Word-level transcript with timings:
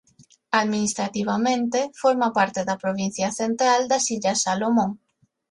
Administrativamente 0.61 1.81
forma 2.01 2.29
parte 2.39 2.61
da 2.67 2.79
Provincia 2.83 3.29
Central 3.41 3.79
das 3.91 4.05
Illas 4.15 4.39
Salomón. 4.45 4.91